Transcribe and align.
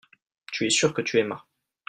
tu 0.51 0.65
es 0.65 0.71
sûr 0.71 0.95
que 0.95 1.03
tu 1.03 1.19
aimas. 1.19 1.43